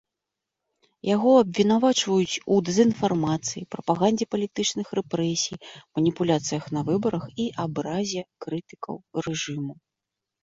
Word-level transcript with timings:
Яго 1.15 1.31
абвінавачваюць 1.41 2.39
у 2.53 2.55
дэзінфармацыі, 2.69 3.61
прапагандзе 3.75 4.25
палітычных 4.35 4.87
рэпрэсій, 4.99 5.59
маніпуляцыях 5.99 6.63
на 6.77 6.81
выбарах 6.89 7.25
і 7.43 7.45
абразе 7.65 8.21
крытыкаў 8.47 8.95
рэжыму. 9.27 9.73